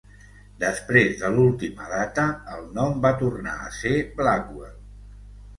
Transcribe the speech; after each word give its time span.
Després 0.61 1.11
de 1.19 1.29
l'última 1.35 1.91
data, 1.91 2.25
el 2.55 2.65
nom 2.79 2.97
va 3.07 3.13
tornar 3.21 3.55
a 3.67 3.71
ser 3.77 3.93
Blackwell. 4.23 4.77